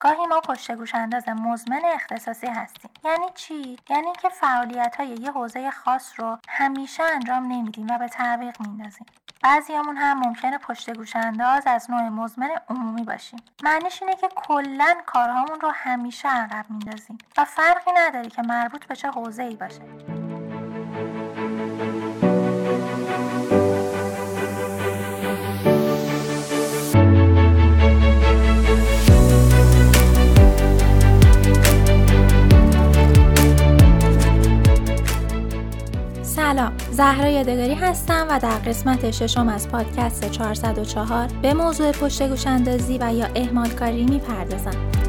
[0.00, 2.90] گاهی ما پشت گوش انداز مزمن اختصاصی هستیم.
[3.04, 8.08] یعنی چی؟ یعنی که فعالیت های یه حوزه خاص رو همیشه انجام نمیدیم و به
[8.08, 9.06] تعویق میندازیم.
[9.42, 13.38] بعضیامون هم ممکنه پشت گوش انداز از نوع مزمن عمومی باشیم.
[13.62, 18.96] معنیش اینه که کلا کارهامون رو همیشه عقب میندازیم و فرقی نداره که مربوط به
[18.96, 20.25] چه حوزه ای باشه.
[36.46, 36.72] سلام.
[36.90, 42.98] زهرا یادگاری هستم و در قسمت ششم از پادکست 404 به موضوع پشت گوش اندازی
[42.98, 45.05] و یا اهمال کاری می‌پردازم.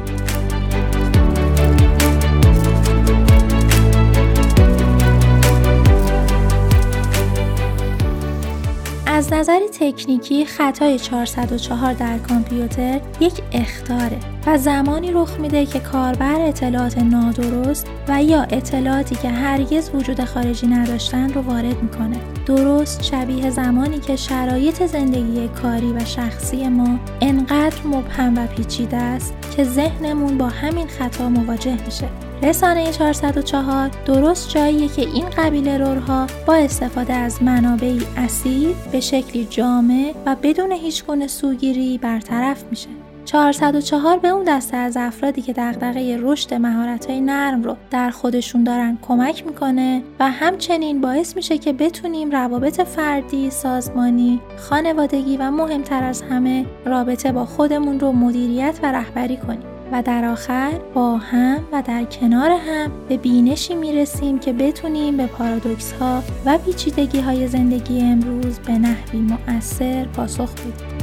[9.32, 16.98] نظر تکنیکی خطای 404 در کامپیوتر یک اختاره و زمانی رخ میده که کاربر اطلاعات
[16.98, 22.16] نادرست و یا اطلاعاتی که هرگز وجود خارجی نداشتن رو وارد می‌کنه.
[22.46, 29.34] درست شبیه زمانی که شرایط زندگی کاری و شخصی ما انقدر مبهم و پیچیده است
[29.56, 32.27] که ذهنمون با همین خطا مواجه میشه.
[32.42, 39.44] رسانه 404 درست جاییه که این قبیل رورها با استفاده از منابعی اصیل به شکلی
[39.50, 42.88] جامع و بدون هیچ گونه سوگیری برطرف میشه.
[43.24, 48.98] 404 به اون دسته از افرادی که دغدغه رشد مهارت‌های نرم رو در خودشون دارن
[49.02, 56.22] کمک می‌کنه و همچنین باعث میشه که بتونیم روابط فردی، سازمانی، خانوادگی و مهمتر از
[56.22, 59.77] همه رابطه با خودمون رو مدیریت و رهبری کنیم.
[59.92, 65.26] و در آخر با هم و در کنار هم به بینشی می‌رسیم که بتونیم به
[65.26, 70.98] پارادوکس ها و پیچیدگی های زندگی امروز به نحوی مؤثر پاسخ بدیم.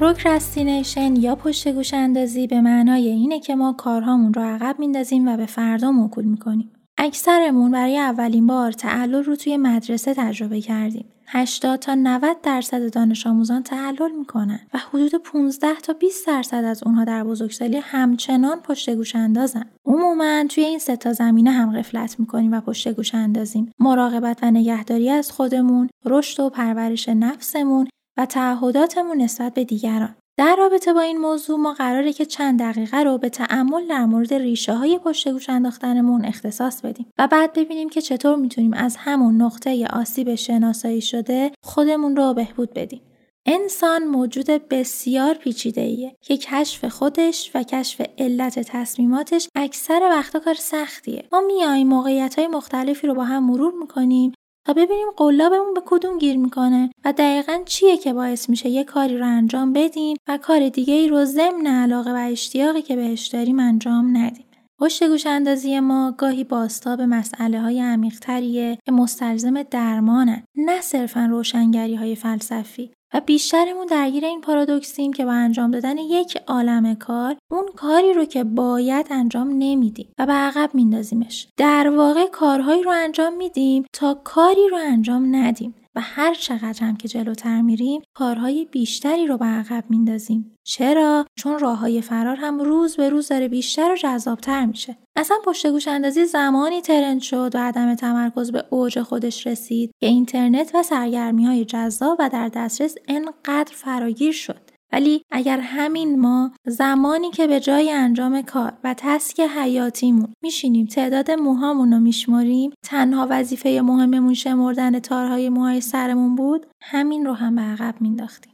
[0.00, 5.36] procrastination یا پشت گوش اندازی به معنای اینه که ما کارهامون رو عقب میندازیم و
[5.36, 6.70] به فردا موکول می‌کنیم.
[7.04, 11.04] اکثرمون برای اولین بار تعلل رو توی مدرسه تجربه کردیم.
[11.26, 16.82] 80 تا 90 درصد دانش آموزان تعلل می‌کنن و حدود 15 تا 20 درصد از
[16.86, 19.64] اونها در بزرگسالی همچنان پشت گوش اندازن.
[19.86, 23.72] عموما توی این سه تا زمینه هم غفلت می‌کنیم و پشت گوش اندازیم.
[23.78, 30.14] مراقبت و نگهداری از خودمون، رشد و پرورش نفسمون و تعهداتمون نسبت به دیگران.
[30.36, 34.34] در رابطه با این موضوع ما قراره که چند دقیقه رو به تعمل در مورد
[34.34, 39.42] ریشه های پشت گوش انداختنمون اختصاص بدیم و بعد ببینیم که چطور می‌تونیم از همون
[39.42, 43.02] نقطه آسیب شناسایی شده خودمون رو بهبود بدیم.
[43.46, 50.54] انسان موجود بسیار پیچیده ایه که کشف خودش و کشف علت تصمیماتش اکثر وقتا کار
[50.54, 51.24] سختیه.
[51.32, 54.32] ما میاییم موقعیت های مختلفی رو با هم مرور می‌کنیم
[54.64, 59.18] تا ببینیم قلابمون به کدوم گیر می‌کنه و دقیقا چیه که باعث میشه یه کاری
[59.18, 63.60] رو انجام بدیم و کار دیگه ای رو ضمن علاقه و اشتیاقی که بهش داریم
[63.60, 64.46] انجام ندیم.
[64.82, 71.26] پشت گوش اندازی ما گاهی باستا به مسئله های عمیقتریه که مستلزم درمانن نه صرفا
[71.30, 77.36] روشنگری های فلسفی و بیشترمون درگیر این پارادوکسیم که با انجام دادن یک عالم کار
[77.50, 81.48] اون کاری رو که باید انجام نمیدیم و به عقب میندازیمش.
[81.56, 85.74] در واقع کارهایی رو انجام میدیم تا کاری رو انجام ندیم.
[85.94, 90.56] و هر چقدر هم که جلوتر میریم کارهای بیشتری رو به عقب میندازیم.
[90.64, 94.96] چرا؟ چون راه های فرار هم روز به روز داره بیشتر و جذابتر میشه.
[95.16, 100.06] اصلا پشت گوش اندازی زمانی ترند شد و عدم تمرکز به اوج خودش رسید که
[100.06, 104.71] اینترنت و سرگرمی های جذاب و در دسترس انقدر فراگیر شد.
[104.92, 111.30] ولی اگر همین ما زمانی که به جای انجام کار و تسک حیاتیمون میشینیم تعداد
[111.30, 117.62] موهامون رو میشمریم تنها وظیفه مهممون شمردن تارهای موهای سرمون بود همین رو هم به
[117.62, 118.52] عقب مینداختیم.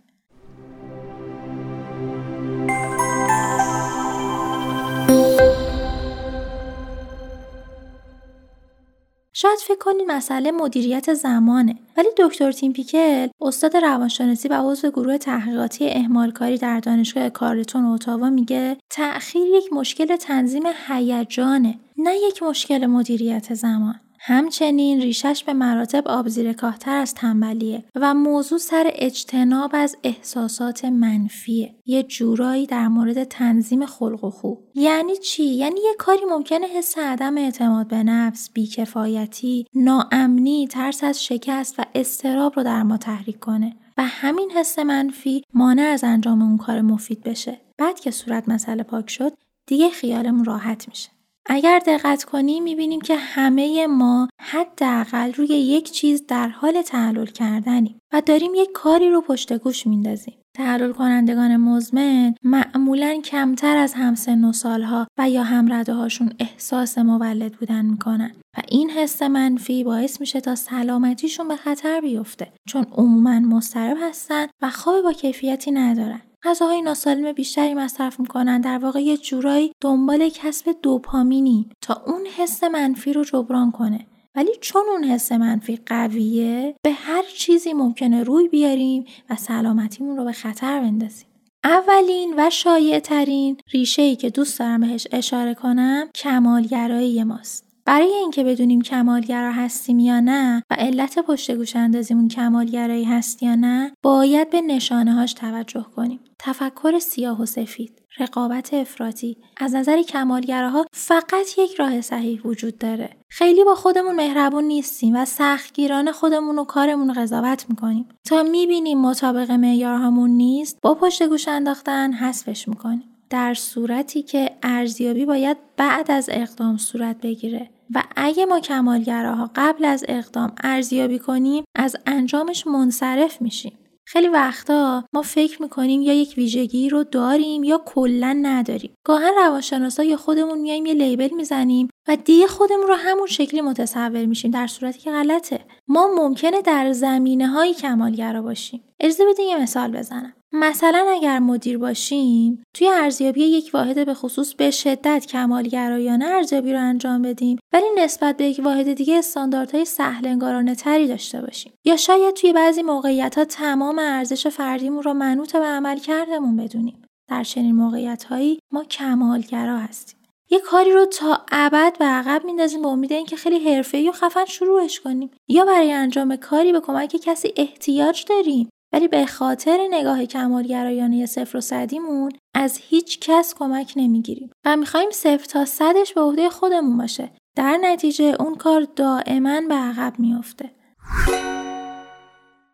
[9.41, 11.75] شاید فکر کنید مسئله مدیریت زمانه.
[11.97, 18.31] ولی دکتر تیم پیکل استاد روانشناسی و عضو گروه تحقیقاتی اهمالکاری در دانشگاه کارلتون اتاوا
[18.31, 24.01] میگه تأخیر یک مشکل تنظیم هیجانه نه یک مشکل مدیریت زمان.
[24.29, 31.75] همچنین ریشش به مراتب آبزیرکاهتر از تنبلیه و موضوع سر اجتناب از احساسات منفیه.
[31.87, 34.55] یه جورایی در مورد تنظیم خلق و خو.
[34.75, 41.25] یعنی چی؟ یعنی یه کاری ممکنه حس عدم اعتماد به نفس بیکفایتی ناامنی ترس از
[41.25, 43.77] شکست و استراب رو در ما تحریک کنه.
[43.99, 47.61] و همین حس منفی مانع از انجام اون کار مفید بشه.
[47.79, 49.33] بعد که صورت مسئله پاک شد
[49.67, 51.18] دیگه خیالمون راحت میشه.
[51.49, 58.01] اگر دقت کنیم می‌بینیم که همه ما حداقل روی یک چیز در حال تعلل کردنیم
[58.13, 60.35] و داریم یک کاری رو پشت گوش میندازیم.
[60.57, 67.53] تعلل کنندگان مزمن معمولا کمتر از همسن و سالها و یا همرده هاشون احساس مولد
[67.53, 73.41] بودن می‌کنن و این حس منفی باعث میشه تا سلامتیشون به خطر بیفته چون عموما
[73.41, 78.61] مضطرب هستن و خواب با کیفیتی ندارن غذاهای ناسالم بیشتری مصرف می‌کنن.
[78.61, 84.07] در واقع یه جورایی دنبال کسب دوپامینی تا اون حس منفی رو جبران کنه.
[84.35, 90.25] ولی چون اون حس منفی قویه به هر چیزی ممکنه روی بیاریم و سلامتیمون رو
[90.25, 91.29] به خطر بندازیم.
[91.65, 97.68] اولین و شایع ترین ریشه ای که دوست دارم بهش اشاره کنم کمالگرایی ماست.
[97.89, 103.55] برای اینکه بدونیم کمالگرا هستیم یا نه و علت پشت گوش اندازیمون کمالگرایی هست یا
[103.55, 106.21] نه باید به نشانه هاش توجه کنیم.
[106.39, 113.11] تفکر سیاه و سفید رقابت افراطی از نظر کمالگراها فقط یک راه صحیح وجود داره.
[113.29, 118.09] خیلی با خودمون مهربون نیستیم و سختگیرانه خودمون و کارمون قضاوت می‌کنیم.
[118.25, 123.18] تا می‌بینیم مطابق معیارهامون نیست با پشت گوش انداختن حذفش می‌کنیم.
[123.31, 127.71] در صورتی که ارزیابی باید بعد از اقدام صورت بگیره.
[127.95, 133.79] و اگه ما کمالگراها قبل از اقدام ارزیابی کنیم از انجامش منصرف میشیم.
[134.07, 138.95] خیلی وقتا ما فکر می‌کنیم یا یک ویژگی رو داریم یا کلا نداریم.
[139.05, 144.27] گاهن روانشناسا یا خودمون میایم یه لیبل می‌زنیم و دیگه خودمون رو همون شکلی متصور
[144.27, 145.61] میشیم در صورتی که غلطه.
[145.89, 148.85] ما ممکنه در زمینه های کمالگرا باشیم.
[149.01, 150.33] اجازه بدین یه مثال بزنم.
[150.53, 156.81] مثلا اگر مدیر باشیم توی ارزیابی یک واحد به خصوص به شدت کمالگرایانه ارزیابی رو
[156.81, 161.73] انجام بدیم ولی نسبت به یک واحد دیگه استانداردهای سهل تری داشته باشیم.
[161.85, 167.03] یا شاید توی بعضی موقعیت ها تمام ارزش فردیمون رو منوط به عمل کردمون بدونیم.
[167.29, 170.19] در چنین موقعیت هایی ما کمالگرا هستیم.
[170.51, 174.45] یه کاری رو تا ابد به عقب میندازیم به امید اینکه خیلی حرفه‌ای و خفن
[174.45, 175.31] شروعش کنیم.
[175.49, 181.59] یا برای انجام کاری به کمک کسی احتیاج داریم ولی به خاطر نگاه کمالگرایانه صفر
[181.59, 186.99] و صدیمون از هیچ کس کمک نمی‌گیریم و می‌خوایم صفر تا صدش به عهده خودمون
[186.99, 187.31] باشه.
[187.57, 190.71] در نتیجه اون کار دائما به عقب میافته.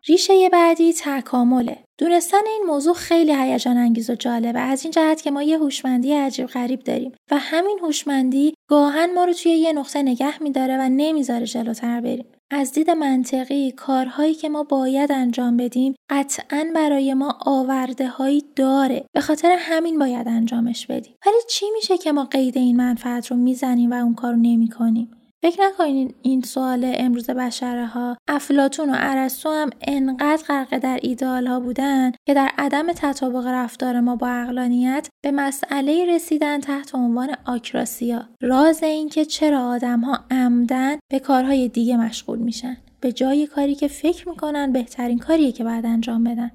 [0.07, 1.77] ریشه بعدی تکامله.
[1.97, 6.13] دونستن این موضوع خیلی هیجان انگیز و جالبه از این جهت که ما یه هوشمندی
[6.13, 10.89] عجیب غریب داریم و همین هوشمندی گاهن ما رو توی یه نقطه نگه میداره و
[10.89, 12.25] نمی‌ذاره جلوتر بریم.
[12.51, 19.05] از دید منطقی کارهایی که ما باید انجام بدیم قطعا برای ما آورده هایی داره
[19.13, 23.37] به خاطر همین باید انجامش بدیم ولی چی میشه که ما قید این منفعت رو
[23.37, 25.11] می‌زنیم و اون کار رو نمی کنیم
[25.45, 31.47] فکر نکنین این سوال امروز بشره ها افلاتون و ارسطو هم انقدر غرق در ایدال
[31.47, 37.35] ها بودن که در عدم تطابق رفتار ما با اقلانیت به مسئله رسیدن تحت عنوان
[37.45, 38.29] آکراسیا.
[38.41, 42.77] راز اینکه چرا آدم ها عمدن به کارهای دیگه مشغول میشن.
[43.01, 46.51] به جای کاری که فکر می‌کنن بهترین کاریه که باید انجام بدن.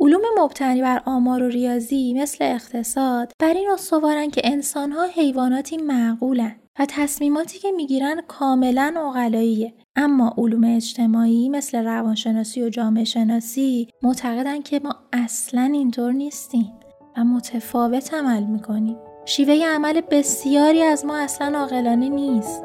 [0.00, 6.59] علوم مبتنی بر آمار و ریاضی مثل اقتصاد بر این استوارن که انسانها حیواناتی معقولن.
[6.78, 14.62] و تصمیماتی که می‌گیرن کاملا اقلاییه اما علوم اجتماعی مثل روانشناسی و جامعه شناسی معتقدن
[14.62, 16.72] که ما اصلا اینطور نیستیم
[17.16, 18.96] و متفاوت عمل می‌کنیم.
[19.24, 22.62] شیوه عمل بسیاری از ما اصلا عاقلانه نیست.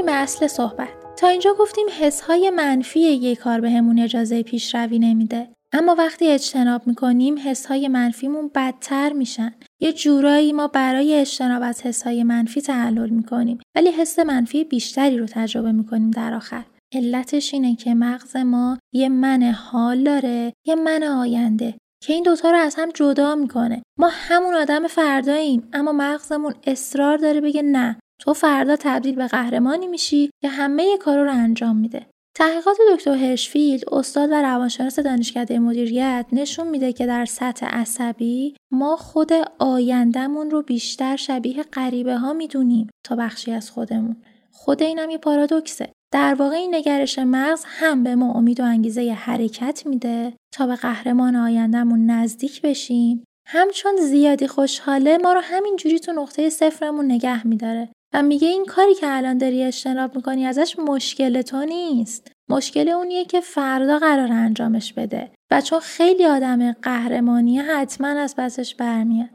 [0.00, 0.88] برگردیم به اصل صحبت.
[1.16, 5.48] تا اینجا گفتیم حسهای منفی یک کار بهمون به اجازه پیشروی نمیده.
[5.72, 9.54] اما وقتی اجتناب می‌کنیم حسهای منفیمون بدتر میشن.
[9.80, 13.58] یه جورایی ما برای اجتناب از حسهای منفی تعلل می‌کنیم.
[13.76, 16.64] ولی حس منفی بیشتری رو تجربه می‌کنیم در آخر.
[16.94, 22.50] علتش اینه که مغز ما یه من حال داره یه من آینده که این دوتا
[22.50, 23.82] رو از هم جدا می‌کنه.
[23.98, 29.86] ما همون آدم فرداییم اما مغزمون اصرار داره بگه نه تو فردا تبدیل به قهرمانی
[29.86, 32.06] میشی که همه کارا رو انجام میده.
[32.34, 38.96] تحقیقات دکتر هرشفیلد استاد و روانشناس دانشکده مدیریت نشون میده که در سطح عصبی ما
[38.96, 44.16] خود آیندهمون رو بیشتر شبیه غریبه ها می‌دونیم تا بخشی از خودمون.
[44.52, 45.92] خود اینم یه پارادوکسه.
[46.12, 50.74] در واقع این نگرش مغز هم به ما امید و انگیزه حرکت میده تا به
[50.74, 57.88] قهرمان آیندهمون نزدیک بشیم همچون زیادی خوشحاله ما رو همینجوری تو نقطه صفرمون نگه میداره.
[58.14, 62.32] و میگه این کاری که الان داری اجتناب می‌کنی ازش مشکل تو نیست.
[62.48, 65.30] مشکل اونیه که فردا قرار انجامش بده.
[65.50, 69.28] و چون خیلی آدم قهرمانیه حتما از پسش برمیاد.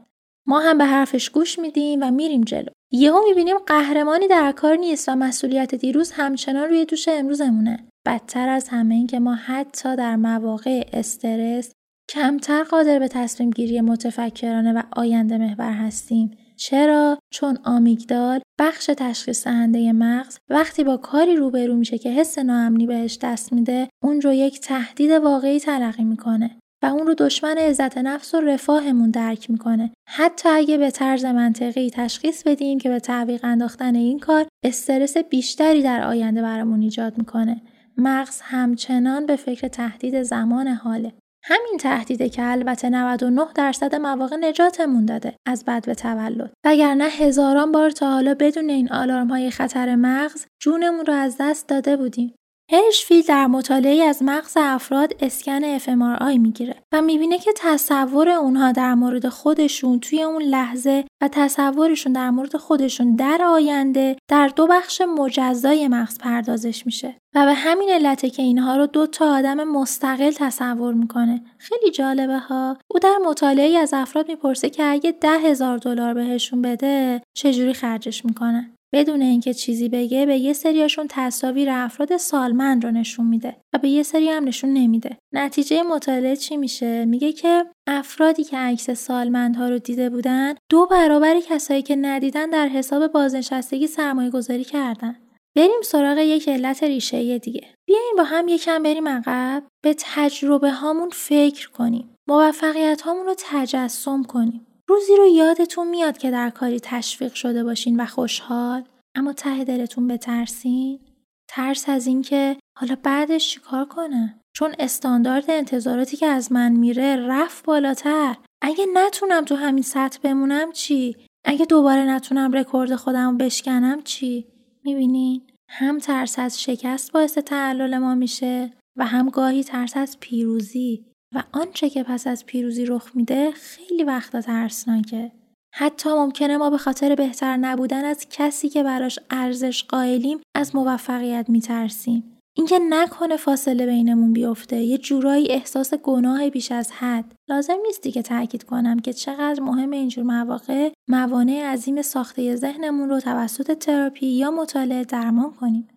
[0.46, 2.68] ما هم به حرفش گوش میدیم و میریم جلو.
[2.92, 7.88] یهو می‌بینیم قهرمانی در کار نیست و مسئولیت دیروز همچنان روی دوش امروزمونه.
[8.06, 11.72] بدتر از همه این که ما حتی در مواقع استرس
[12.08, 16.30] کمتر قادر به تصمیم گیری متفکرانه و آینده محور هستیم.
[16.56, 22.86] چرا؟ چون آمیگدال بخش تشخیص دهنده مغز وقتی با کاری روبرو میشه که حس ناامنی
[22.86, 26.50] بهش دست میده اون رو یک تهدید واقعی تلقی می‌کنه
[26.82, 29.92] و اون رو دشمن عزت نفس و رفاهمون درک می‌کنه.
[30.08, 35.82] حتی اگه به طرز منطقی تشخیص بدیم که به تعویق انداختن این کار استرس بیشتری
[35.82, 37.62] در آینده برامون ایجاد می‌کنه.
[37.96, 41.12] مغز همچنان به فکر تهدید زمان حاله.
[41.48, 46.52] همین تهدیده که البته 99 درصد مواقع نجاتمون داده از بد به تولد.
[46.64, 51.68] وگرنه هزاران بار تا حالا بدون این آلارم های خطر مغز جونمون رو از دست
[51.68, 52.34] داده بودیم.
[52.72, 58.94] هرشفیل در مطالعه از مغز افراد اسکن fMRI می‌گیره و می‌بینه که تصور اونها در
[58.94, 65.00] مورد خودشون توی اون لحظه و تصورشون در مورد خودشون در آینده در دو بخش
[65.00, 67.16] مجزای مغز پردازش میشه.
[67.36, 71.42] و به همین علته که اینها رو دو تا آدم مستقل تصور می‌کنه.
[71.58, 72.78] خیلی جالبه ها.
[72.90, 78.24] او در مطالعه از افراد می‌پرسه که اگه ده هزار دلار بهشون بده چجوری خرجش
[78.24, 83.78] می‌کنه؟ بدون اینکه چیزی بگه به یه سریاشون تصاویر افراد سالمند رو نشون میده و
[83.78, 85.16] به یه سری هم نشون نمیده.
[85.34, 91.40] نتیجه مطالعه چی میشه؟ میگه که افرادی که عکس سالمندها رو دیده بودن دو برابر
[91.40, 95.16] کسایی که ندیدن در حساب بازنشستگی سرمایه گذاری کردن.
[95.56, 97.74] بریم سراغ یک علت ریشه دیگه.
[97.86, 102.14] بیاین با هم یکم بریم عقب به تجربه هامون فکر کنیم.
[102.28, 104.66] موفقیت هامون رو تجسم کنیم.
[104.88, 108.84] روزی رو یادتون میاد که در کاری تشویق شده باشین و خوشحال
[109.14, 111.00] اما ته دلتون بترسین
[111.48, 117.64] ترس از اینکه حالا بعدش چیکار کنم چون استاندارد انتظاراتی که از من میره رفت
[117.64, 118.36] بالاتر.
[118.62, 124.55] اگه نتونم تو همین سطح بمونم چی؟ اگه دوباره نتونم رکورد خودم بشکنم چی؟
[124.86, 131.04] می‌بینین هم ترس از شکست باعث تعلل ما میشه و هم گاهی ترس از پیروزی.
[131.34, 135.32] و آنچه که پس از پیروزی رخ میده خیلی وقتا ترسناکه.
[135.74, 141.46] حتی ممکنه ما به خاطر بهتر نبودن از کسی که براش ارزش قائلیم از موفقیت
[141.48, 142.35] میترسیم.
[142.58, 144.76] اینکه نکنه فاصله بینمون بیفته.
[144.76, 147.34] یه جورایی احساس گناه بیش از حد.
[147.48, 153.20] لازم نیستی که تاکید کنم که چقدر مهم اینجور مواقع موانع عظیم ساخته ذهنمون رو
[153.20, 155.88] توسط تراپی یا مطالعه درمان کنیم.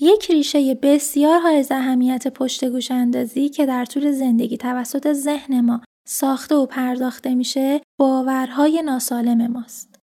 [0.00, 5.80] یک ریشه بسیار های اهمیت پشت گوش اندازی که در طول زندگی توسط ذهن ما
[6.08, 9.98] ساخته و پرداخته میشه باورهای ناسالم ماست.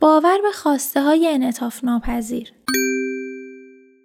[0.00, 2.52] باور به خواسته های انعطاف ناپذیر.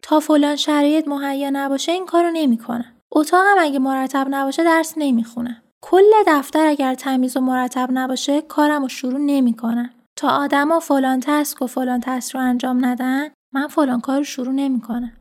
[0.02, 2.96] تا فلان شرایط مهیا نباشه این کارو نمی‌کنم.
[3.12, 5.62] اتاقم اگه مرتب نباشه درس نمی‌خونم.
[5.82, 9.90] کل دفتر اگر تمیز و مرتب نباشه کارم رو شروع نمی‌کنم.
[10.16, 14.54] تا آدما فلان تسک و فلان تسک رو انجام ندن من فلان کار رو شروع
[14.54, 15.14] نمی‌کنم.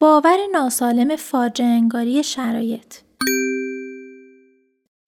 [0.00, 2.94] باور ناسالم فاجعه انگاری شرایط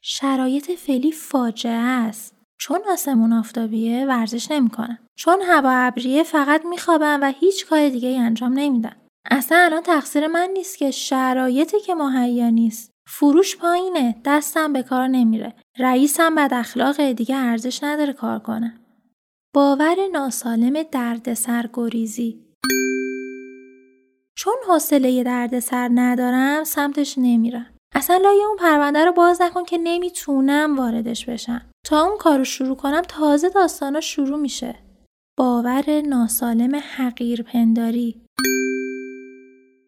[0.07, 2.35] شرایط فعلی فاجعه است.
[2.59, 8.53] چون آسمون آفتابیه ورزش نمی‌کنم چون هوا ابریه فقط میخوابم و هیچ کار دیگه انجام
[8.53, 8.97] نمیدم
[9.31, 12.91] اصلا الان تقصیر من نیست که شرایطی که مهیا نیست.
[13.09, 15.55] فروش پایینه دستم به کار نمیره.
[15.79, 18.81] رئیسم بد اخلاق دیگه ارزش نداره کار کنه.
[19.55, 22.45] باور ناسالم درد سرگریزی
[24.37, 27.74] چون حوصله دردسر ندارم سمتش نمیرم.
[27.95, 31.71] اصلا لای اون پرونده رو باز نکن که نمی‌تونم واردش بشم.
[31.87, 34.75] تا اون کارو شروع کنم تازه داستانا شروع میشه.
[35.39, 38.21] باور ناسالم حقیر پنداری.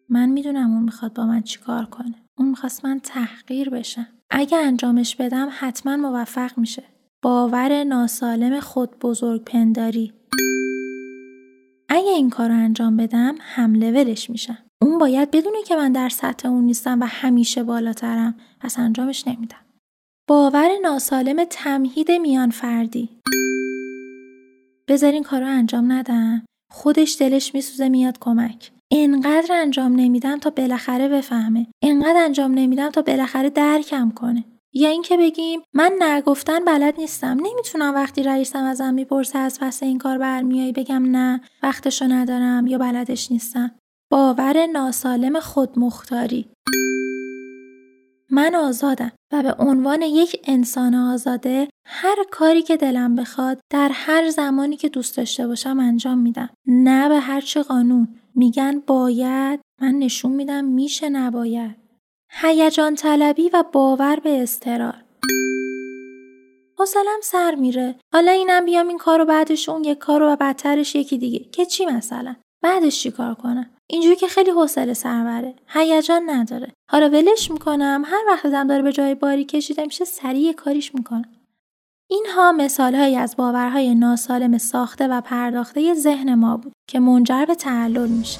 [0.09, 2.15] من می‌دونم اون می‌خواد با من چیکار کنه.
[2.37, 4.07] اون می‌خواست من تحقیر بشم.
[4.29, 6.83] اگه انجامش بدم حتما موفق میشه.
[7.21, 10.13] باور ناسالم خود بزرگ پنداری.
[11.89, 14.57] اگه این کار رو انجام بدم هم لولش میشم.
[14.81, 18.35] اون باید بدونه که من در سطح اون نیستم و همیشه بالاترم.
[18.59, 19.65] پس انجامش نمیدم.
[20.29, 23.09] باور ناسالم تمهید میان فردی.
[24.87, 26.45] بذارین کارو انجام ندم.
[26.71, 28.71] خودش دلش میسوزه میاد کمک.
[28.91, 31.67] انقدر انجام نمیدم تا بالاخره بفهمه.
[31.83, 34.43] انقدر انجام نمیدم تا بالاخره درکم کنه.
[34.73, 37.37] یا اینکه بگیم من نگفتن بلد نیستم.
[37.41, 42.77] نمی‌تونم وقتی رئیسم ازم می‌پرسه از پس این کار برمیایی بگم نه وقتشو ندارم یا
[42.77, 43.71] بلدش نیستم.
[44.11, 46.45] باور ناسالم خودمختاری.
[48.31, 54.29] من آزادم و به عنوان یک انسان آزاده هر کاری که دلم بخواد در هر
[54.29, 56.49] زمانی که دوست داشته باشم انجام میدم.
[56.67, 58.07] نه به هر چه قانون.
[58.35, 59.59] میگن باید.
[59.81, 61.75] من نشون میدم میشه نباید.
[62.31, 65.03] هیجان طلبی و باور به استرار
[66.79, 67.95] حوصلم سر میره.
[68.13, 71.39] حالا اینم بیام این کارو بعدش اون یک کارو و بدترش یکی دیگه.
[71.39, 75.55] که چی مثلا؟ بعدش چی کار کنم؟ اینجوری که خیلی حوصله سربره.
[75.67, 76.73] هیجان نداره.
[76.91, 78.03] حالا ولش می‌کنم.
[78.05, 81.29] هر وقت دم داره به جای باری کشیده میشه سریع کاریش می‌کنم.
[82.09, 88.07] اینها مثالهایی از باورهای ناسالم ساخته و پرداخته ذهن ما بود که منجر به تعلل
[88.07, 88.39] میشه.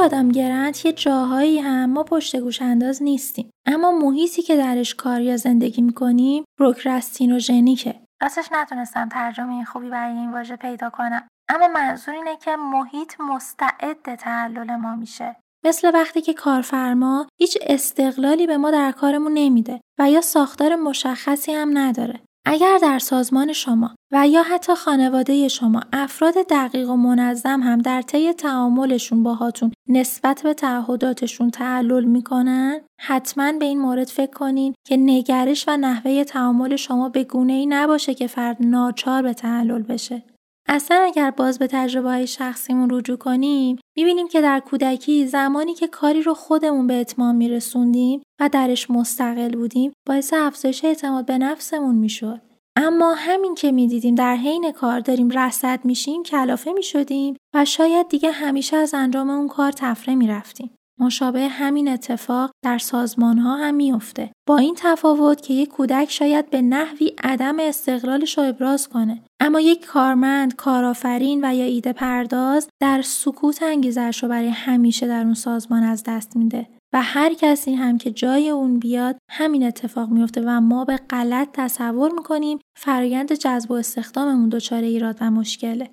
[0.00, 3.50] آدم گرنت یه جاهایی هم ما پشت گوش انداز نیستیم.
[3.66, 10.32] اما محیطی که درش کار یا زندگی می‌کنیم پروکرستینوژنیکه راستش نتونستم ترجمه خوبی برای این
[10.32, 11.28] واژه پیدا کنم.
[11.48, 15.36] اما منظور اینه که محیط مستعد تعلل ما میشه.
[15.64, 21.52] مثل وقتی که کارفرما هیچ استقلالی به ما در کارمون نمیده و یا ساختار مشخصی
[21.52, 22.20] هم نداره.
[22.44, 28.02] اگر در سازمان شما و یا حتی خانواده شما افراد دقیق و منظم هم در
[28.02, 34.96] طی تعاملشون باهاتون نسبت به تعهداتشون تعلل می‌کنن حتما به این مورد فکر کنین که
[34.96, 40.22] نگرش و نحوه تعامل شما به گونه ای نباشه که فرد ناچار به تعلل بشه.
[40.68, 45.86] اصلا اگر باز به تجربه های شخصیمون رجوع کنیم می‌بینیم که در کودکی زمانی که
[45.86, 51.94] کاری رو خودمون به اتمام میرسوندیم و درش مستقل بودیم باعث افزایش اعتماد به نفسمون
[51.94, 52.40] می‌شد.
[52.76, 58.30] اما همین که می‌دیدیم در حین کار داریم رصد میشیم کلافه می‌شدیم و شاید دیگه
[58.30, 60.70] همیشه از انجام اون کار تفره می‌رفتیم.
[61.00, 64.30] مشابه همین اتفاق در سازمان ها هم میافته.
[64.48, 69.60] با این تفاوت که یک کودک شاید به نحوی عدم استقلالش رو ابراز کنه اما
[69.60, 75.34] یک کارمند کارآفرین و یا ایده پرداز در سکوت انگیزش رو برای همیشه در اون
[75.34, 80.42] سازمان از دست میده و هر کسی هم که جای اون بیاد همین اتفاق میفته
[80.46, 85.90] و ما به غلط تصور می‌کنیم فرایند جذب و استخداممون دچار ایراد و مشکله.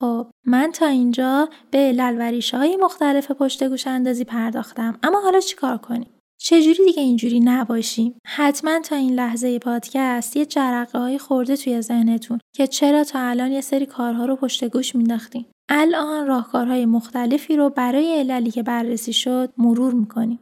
[0.00, 5.76] خب من تا اینجا به للوریش های مختلف پشت گوش اندازی پرداختم اما حالا چیکار
[5.78, 11.80] کنیم؟ چجوری دیگه اینجوری نباشیم؟ حتما تا این لحظه پادکست یه جرقه های خورده توی
[11.80, 15.46] ذهنتون که چرا تا الان یه سری کارها رو پشت گوش مینداختیم.
[15.68, 20.38] الان راهکارهای مختلفی رو برای عللی که بررسی شد مرور می‌کنیم.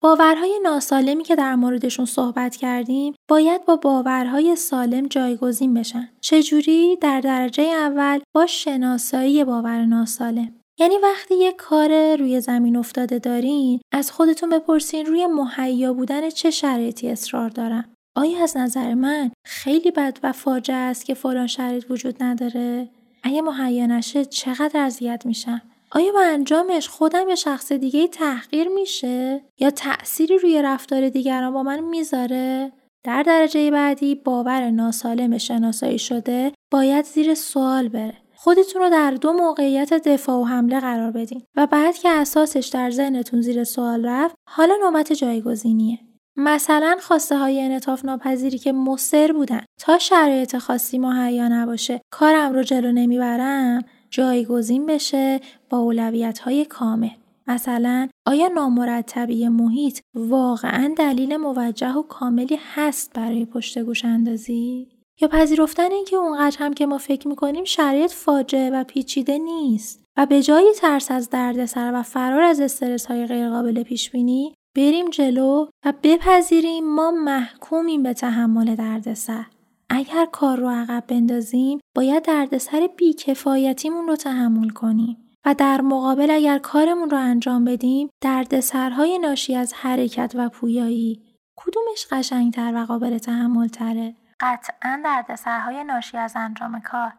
[0.00, 6.08] باورهای ناسالمی که در موردشون صحبت کردیم باید با باورهای سالم جایگزین بشن.
[6.20, 10.54] چجوری؟ در درجه اول با شناسایی باور ناسالم.
[10.78, 16.50] یعنی وقتی یه کار روی زمین افتاده دارین از خودتون بپرسین روی مهیا بودن چه
[16.50, 17.94] شرایطی اصرار دارم.
[18.16, 22.88] آیا از نظر من خیلی بد و فاجعه است که فلان شرایط وجود نداره؟
[23.22, 29.44] اگه مهیا نشه چقدر اذیت میشم؟ آیا با انجامش خودم یا شخص دیگه تحقیر میشه
[29.58, 32.72] یا تأثیری روی رفتار دیگران با من می‌ذاره؟
[33.04, 38.14] در درجه بعدی باور ناسالم شناسایی شده باید زیر سوال بره.
[38.34, 42.90] خودتون رو در دو موقعیت دفاع و حمله قرار بدین و بعد که اساسش در
[42.90, 45.98] ذهنتون زیر سوال رفت حالا نوبت جایگزینیه.
[46.36, 52.62] مثلا خواسته های انطاف ناپذیری که مصر بودن تا شرایط خاصی مهیا نباشه کارم رو
[52.62, 55.40] جلو نمی‌برم جایگزین بشه
[55.70, 57.08] با اولویت های کامل.
[57.46, 64.88] مثلا آیا نامرتبی محیط واقعا دلیل موجه و کاملی هست برای پشت گوش اندازی؟
[65.20, 70.26] یا پذیرفتن اینکه اونقدر هم که ما فکر می‌کنیم شرایط فاجعه و پیچیده نیست و
[70.26, 75.66] به جای ترس از دردسر و فرار از استرس های غیرقابل پیش بینی بریم جلو
[75.84, 79.46] و بپذیریم ما محکومیم به تحمل دردسر
[79.90, 86.58] اگر کار رو عقب بندازیم باید دردسر بیکفایتیمون رو تحمل کنیم و در مقابل اگر
[86.58, 91.22] کارمون رو انجام بدیم دردسرهای ناشی از حرکت و پویایی
[91.56, 97.12] کدومش قشنگتر و قابل تحمل تره؟ قطعا دردسرهای ناشی از انجام کار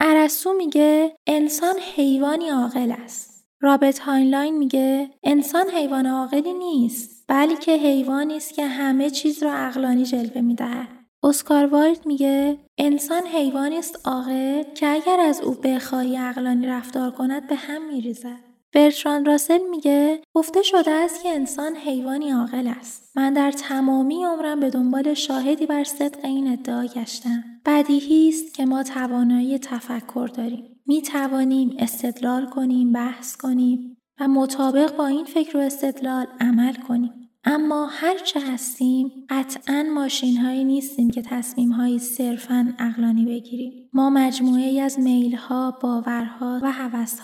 [0.00, 3.44] ارسطو میگه انسان حیوانی عاقل است.
[3.60, 10.04] رابرت هاینلاین میگه انسان حیوان عاقلی نیست بلکه حیوانی است که همه چیز را عقلانی
[10.04, 10.88] جلوه می‌دهد.
[11.22, 17.48] اسکار وایلد میگه انسان حیوانی است عاقل که اگر از او بخواهی عقلانی رفتار کند
[17.48, 18.50] به هم میریزد.
[18.74, 23.16] برتراند راسل میگه گفته شده است که انسان حیوانی عاقل است.
[23.16, 27.44] من در تمامی عمرم به دنبال شاهدی بر صدق این ادعا گشتم.
[27.66, 30.79] بدیهی است که ما توانایی تفکر داریم.
[30.90, 37.12] می توانیم استدلال کنیم، بحث کنیم و مطابق با این فکر و استدلال عمل کنیم.
[37.44, 43.72] اما هرچه هستیم قطعا ماشین هایی نیستیم که تصمیم هایی صرفا اقلانی بگیریم.
[43.92, 47.20] ما مجموعه ای از میل ها، باورها و حوث.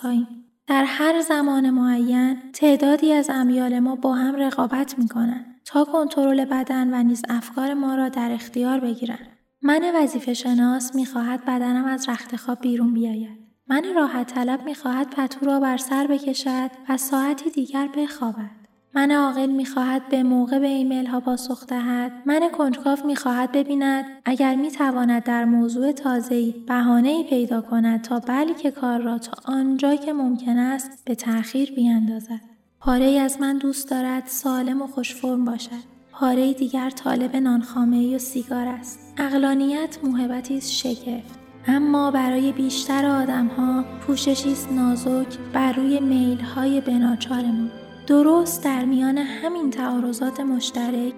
[0.67, 6.45] در هر زمان معین تعدادی از امیال ما با هم رقابت می کنند تا کنترل
[6.45, 9.29] بدن و نیز افکار ما را در اختیار بگیرند.
[9.63, 13.46] من وظیفه شناس می خواهد بدنم از رخت خواب بیرون بیاید.
[13.69, 18.51] من راحت طلب می خواهد پتو را بر سر بکشد و ساعتی دیگر بخوابد.
[18.95, 22.13] من عاقل می‌خواهد به موقع به ایمیل ها پاسخ دهد.
[22.27, 24.05] من کنجکاو می‌خواهد ببیند.
[24.25, 30.13] اگر می‌تواند در موضوع تازه‌ای بهانه‌ای پیدا کند تا بلکه کار را تا آنجا که
[30.13, 32.41] ممکن است به تأخیر بیاندازد.
[32.81, 35.97] پاره ای از من دوست دارد سالم و خوشفرم باشد.
[36.13, 39.15] پاره دیگر طالب نانخامه و سیگار است.
[39.19, 41.46] اقلانیت موهبتی شگفت.
[41.69, 47.71] اما برای بیشتر آدمها پوششی نازک بر روی میل های بناچارمون.
[48.07, 51.15] درست در میان همین تعارضات مشترک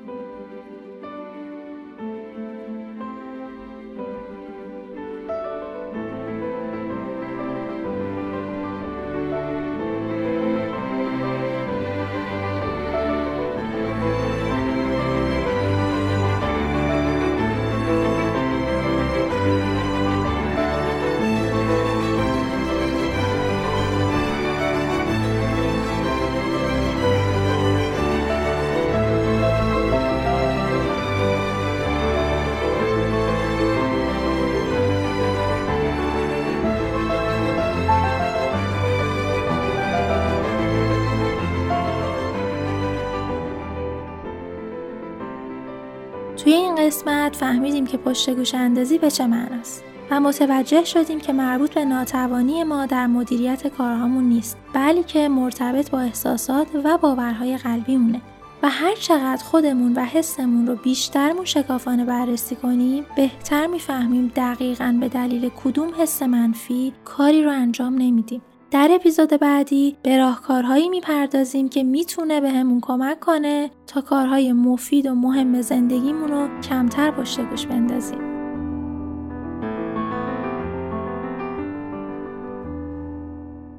[46.88, 51.84] قسمت فهمیدیم که پشت گوش اندازی به چه معناست و متوجه شدیم که مربوط به
[51.84, 58.20] ناتوانی ما در مدیریت کارهامون نیست بلکه مرتبط با احساسات و باورهای قلبی مونه
[58.62, 65.08] و هر چقدر خودمون و حسمون رو بیشتر موشکافانه بررسی کنیم بهتر می‌فهمیم دقیقا به
[65.08, 68.42] دلیل کدوم حس منفی کاری رو انجام نمیدیم.
[68.70, 75.14] در اپیزود بعدی به راهکارهایی می‌پردازیم که می‌تونه بهمون کمک کنه تا کارهای مفید و
[75.14, 78.18] مهم زندگیمون رو کمتر پشت گوش بندازیم.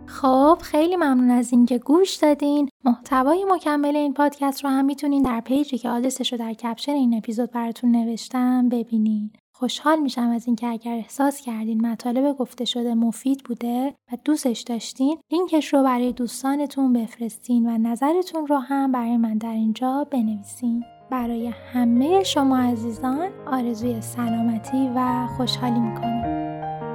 [0.05, 5.41] خب خیلی ممنون از اینکه گوش دادین محتوای مکمل این پادکست رو هم می‌تونین در
[5.41, 10.67] پیجی که آدرسش رو در کپشن این اپیزود براتون نوشتم ببینین خوشحال میشم از اینکه
[10.67, 16.93] اگر احساس کردین مطالب گفته شده مفید بوده و دوستش داشتین لینکش رو برای دوستانتون
[16.93, 20.83] بفرستین و نظرتون رو هم برای من در اینجا بنویسین.
[21.11, 26.88] برای همه شما عزیزان آرزوی سلامتی و خوشحالی می‌کنم.